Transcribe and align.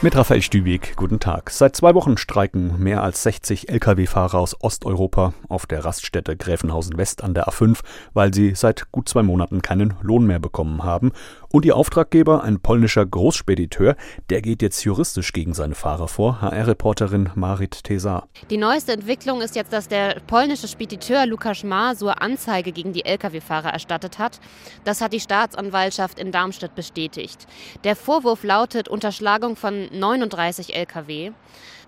Mit 0.00 0.14
Raphael 0.14 0.42
Stübig, 0.42 0.94
guten 0.94 1.18
Tag. 1.18 1.50
Seit 1.50 1.74
zwei 1.74 1.92
Wochen 1.92 2.18
streiken 2.18 2.80
mehr 2.80 3.02
als 3.02 3.24
60 3.24 3.68
Lkw-Fahrer 3.68 4.38
aus 4.38 4.54
Osteuropa 4.60 5.34
auf 5.48 5.66
der 5.66 5.84
Raststätte 5.84 6.36
Gräfenhausen 6.36 6.96
West 6.96 7.24
an 7.24 7.34
der 7.34 7.48
A5, 7.48 7.80
weil 8.14 8.32
sie 8.32 8.54
seit 8.54 8.92
gut 8.92 9.08
zwei 9.08 9.24
Monaten 9.24 9.60
keinen 9.60 9.94
Lohn 10.00 10.24
mehr 10.24 10.38
bekommen 10.38 10.84
haben. 10.84 11.10
Und 11.50 11.64
ihr 11.64 11.74
Auftraggeber, 11.74 12.44
ein 12.44 12.60
polnischer 12.60 13.04
Großspediteur, 13.04 13.96
der 14.30 14.40
geht 14.40 14.62
jetzt 14.62 14.84
juristisch 14.84 15.32
gegen 15.32 15.52
seine 15.52 15.74
Fahrer 15.74 16.06
vor. 16.06 16.42
HR-Reporterin 16.42 17.30
Marit 17.34 17.82
Tesar. 17.82 18.28
Die 18.50 18.56
neueste 18.56 18.92
Entwicklung 18.92 19.40
ist 19.40 19.56
jetzt, 19.56 19.72
dass 19.72 19.88
der 19.88 20.20
polnische 20.28 20.68
Spediteur 20.68 21.26
Lukas 21.26 21.64
Masur 21.64 22.22
Anzeige 22.22 22.70
gegen 22.70 22.92
die 22.92 23.04
Lkw-Fahrer 23.04 23.70
erstattet 23.70 24.20
hat. 24.20 24.38
Das 24.84 25.00
hat 25.00 25.12
die 25.12 25.18
Staatsanwaltschaft 25.18 26.20
in 26.20 26.30
Darmstadt 26.30 26.76
bestätigt. 26.76 27.48
Der 27.82 27.96
Vorwurf 27.96 28.44
lautet 28.44 28.88
Unterschlagung 28.88 29.56
von 29.56 29.87
39 29.92 30.74
Lkw. 30.74 31.32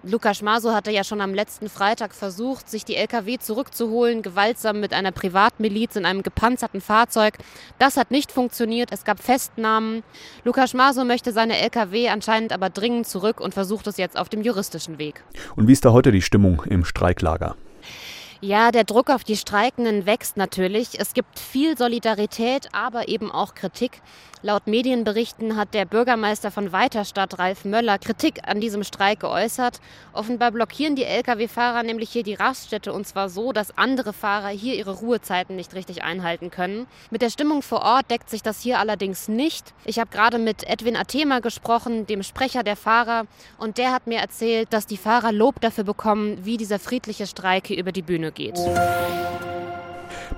Lukas 0.03 0.41
Maso 0.41 0.73
hatte 0.73 0.91
ja 0.91 1.05
schon 1.05 1.21
am 1.21 1.35
letzten 1.35 1.69
Freitag 1.69 2.15
versucht, 2.15 2.71
sich 2.71 2.87
die 2.87 2.97
Lkw 2.97 3.39
zurückzuholen, 3.39 4.23
gewaltsam 4.23 4.81
mit 4.81 4.95
einer 4.95 5.13
Privatmiliz 5.13 5.95
in 5.95 6.07
einem 6.07 6.23
gepanzerten 6.23 6.81
Fahrzeug. 6.81 7.37
Das 7.79 7.99
hat 7.99 8.11
nicht 8.11 8.33
funktioniert. 8.33 8.93
Es 8.93 9.05
gab 9.05 9.23
Festnahmen. 9.23 10.03
Lukas 10.45 10.73
Maso 10.73 11.05
möchte 11.05 11.33
seine 11.33 11.59
Lkw 11.59 12.09
anscheinend 12.09 12.53
aber 12.53 12.71
dringend 12.71 13.09
zurück 13.09 13.41
und 13.41 13.53
versucht 13.53 13.87
es 13.89 13.99
jetzt 13.99 14.19
auf 14.19 14.31
dem 14.31 14.41
juristischen 14.41 14.99
Weg. 14.99 15.23
Und 15.55 15.69
wie 15.69 15.73
ist 15.73 15.85
da 15.85 15.93
heute 15.93 16.13
die 16.13 16.23
Stimmung 16.23 16.63
im 16.65 16.87
Streiklager? 16.87 17.57
Ja, 18.43 18.71
der 18.71 18.85
Druck 18.85 19.11
auf 19.11 19.23
die 19.23 19.37
Streikenden 19.37 20.07
wächst 20.07 20.39
natürlich. 20.39 20.99
Es 20.99 21.13
gibt 21.13 21.39
viel 21.39 21.77
Solidarität, 21.77 22.71
aber 22.73 23.09
eben 23.09 23.31
auch 23.31 23.55
Kritik. 23.55 24.01
Laut 24.43 24.67
Medienberichten 24.67 25.57
hat 25.59 25.75
der 25.75 25.85
Bürgermeister 25.85 26.51
von 26.51 26.73
Weiterstadt, 26.73 27.39
Ralf 27.39 27.67
Möller, 27.67 27.99
Kritik 27.99 28.41
an 28.49 28.59
diesem 28.59 28.83
Streik 28.83 29.21
geäußert. 29.21 29.83
Offenbar 30.15 30.53
blockieren 30.53 30.97
die 30.97 31.05
Lkw-Fahrer 31.05 31.83
nämlich 31.83 32.09
hier 32.09 32.23
die 32.23 32.33
Raststätte 32.33 32.95
und 32.95 33.07
zwar 33.07 33.29
so, 33.29 33.53
dass 33.53 33.77
andere 33.77 34.15
Fahrer 34.15 34.49
hier 34.49 34.75
ihre 34.77 34.93
Ruhezeiten 34.93 35.57
nicht 35.57 35.75
richtig 35.75 36.03
einhalten 36.03 36.51
können. 36.51 36.87
Mit 37.11 37.21
der 37.21 37.29
Stimmung 37.29 37.61
vor 37.61 37.83
Ort 37.83 38.11
deckt 38.11 38.31
sich 38.31 38.43
das 38.43 38.63
hier 38.63 38.79
allerdings 38.79 39.29
nicht. 39.29 39.75
Ich 39.85 39.99
habe 39.99 40.09
gerade 40.11 40.39
mit 40.39 40.67
Edwin 40.67 40.97
Athema 40.97 41.41
gesprochen, 41.41 42.07
dem 42.07 42.23
Sprecher 42.23 42.63
der 42.63 42.77
Fahrer, 42.77 43.25
und 43.59 43.77
der 43.77 43.93
hat 43.93 44.07
mir 44.07 44.21
erzählt, 44.21 44.73
dass 44.73 44.87
die 44.87 44.97
Fahrer 44.97 45.33
Lob 45.33 45.61
dafür 45.61 45.85
bekommen, 45.85 46.39
wie 46.47 46.57
dieser 46.57 46.79
friedliche 46.79 47.27
Streik 47.27 47.67
hier 47.67 47.77
über 47.77 47.93
die 47.93 48.01
Bühne 48.01 48.30
geht. 48.33 48.59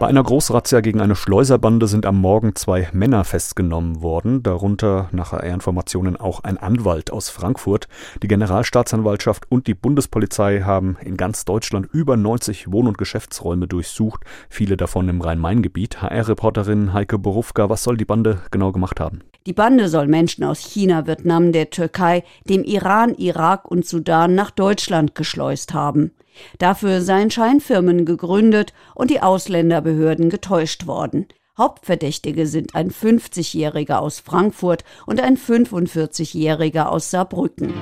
Bei 0.03 0.09
einer 0.09 0.25
Großrazzia 0.25 0.81
gegen 0.81 1.01
eine 1.01 1.15
Schleuserbande 1.15 1.87
sind 1.87 2.07
am 2.07 2.21
Morgen 2.21 2.57
zwei 2.57 2.89
Männer 2.93 3.23
festgenommen 3.23 4.03
worden, 4.03 4.43
darunter 4.43 5.09
nach 5.13 5.31
HR-Informationen 5.31 6.17
auch 6.17 6.41
ein 6.43 6.59
Anwalt 6.59 7.13
aus 7.13 7.29
Frankfurt. 7.29 7.87
Die 8.21 8.27
Generalstaatsanwaltschaft 8.27 9.45
und 9.49 9.69
die 9.69 9.75
Bundespolizei 9.75 10.63
haben 10.63 10.97
in 11.05 11.17
ganz 11.17 11.45
Deutschland 11.45 11.87
über 11.93 12.17
90 12.17 12.73
Wohn- 12.73 12.89
und 12.89 12.99
Geschäftsräume 12.99 13.69
durchsucht, 13.69 14.25
viele 14.49 14.77
davon 14.77 15.09
im 15.09 15.21
Rhein-Main-Gebiet. 15.21 16.03
HR-Reporterin 16.03 16.93
Heike 16.93 17.19
Borufka, 17.19 17.69
was 17.69 17.85
soll 17.85 17.97
die 17.97 18.05
Bande 18.05 18.41
genau 18.51 18.73
gemacht 18.73 18.99
haben? 18.99 19.21
Die 19.47 19.53
Bande 19.53 19.89
soll 19.89 20.07
Menschen 20.07 20.45
aus 20.45 20.61
China, 20.61 21.07
Vietnam, 21.07 21.51
der 21.51 21.71
Türkei, 21.71 22.23
dem 22.49 22.63
Iran, 22.63 23.15
Irak 23.17 23.69
und 23.71 23.85
Sudan 23.85 24.35
nach 24.35 24.53
Deutschland 24.53 25.15
geschleust 25.15 25.75
haben. 25.75 26.13
Dafür 26.59 27.03
seien 27.03 27.31
Scheinfirmen 27.31 28.05
gegründet 28.05 28.73
und 28.95 29.11
die 29.11 29.21
Ausländerbehörden 29.21 30.31
getäuscht 30.31 30.87
worden. 30.87 31.27
Hauptverdächtige 31.59 32.47
sind 32.47 32.75
ein 32.75 32.91
50-Jähriger 32.91 33.97
aus 33.97 34.21
Frankfurt 34.21 34.85
und 35.07 35.21
ein 35.21 35.37
45-Jähriger 35.37 36.85
aus 36.85 37.11
Saarbrücken. 37.11 37.75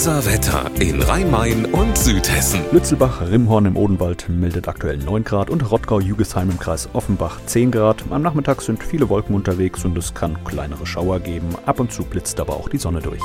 Unser 0.00 0.24
Wetter 0.24 0.70
in 0.80 1.02
Rhein-Main 1.02 1.66
und 1.66 1.98
Südhessen. 1.98 2.62
Lützelbach, 2.72 3.20
Rimhorn 3.20 3.66
im 3.66 3.76
Odenwald 3.76 4.30
meldet 4.30 4.66
aktuell 4.66 4.96
9 4.96 5.24
Grad 5.24 5.50
und 5.50 5.70
Rottgau-Jügesheim 5.70 6.48
im 6.48 6.58
Kreis 6.58 6.88
Offenbach 6.94 7.38
10 7.44 7.70
Grad. 7.70 8.04
Am 8.08 8.22
Nachmittag 8.22 8.62
sind 8.62 8.82
viele 8.82 9.10
Wolken 9.10 9.34
unterwegs 9.34 9.84
und 9.84 9.98
es 9.98 10.14
kann 10.14 10.42
kleinere 10.42 10.86
Schauer 10.86 11.20
geben. 11.20 11.54
Ab 11.66 11.80
und 11.80 11.92
zu 11.92 12.04
blitzt 12.04 12.40
aber 12.40 12.54
auch 12.54 12.70
die 12.70 12.78
Sonne 12.78 13.00
durch. 13.00 13.20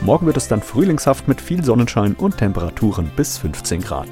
Morgen 0.00 0.26
wird 0.26 0.36
es 0.36 0.48
dann 0.48 0.62
frühlingshaft 0.62 1.28
mit 1.28 1.40
viel 1.40 1.62
Sonnenschein 1.62 2.14
und 2.14 2.38
Temperaturen 2.38 3.08
bis 3.14 3.38
15 3.38 3.82
Grad. 3.82 4.08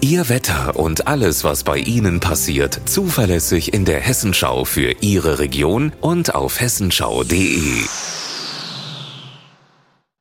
Ihr 0.00 0.30
Wetter 0.30 0.76
und 0.76 1.06
alles, 1.06 1.44
was 1.44 1.64
bei 1.64 1.76
Ihnen 1.76 2.18
passiert, 2.18 2.80
zuverlässig 2.86 3.74
in 3.74 3.84
der 3.84 4.00
Hessenschau 4.00 4.64
für 4.64 4.94
Ihre 5.02 5.38
Region 5.38 5.92
und 6.00 6.34
auf 6.34 6.62
hessenschau.de. 6.62 7.82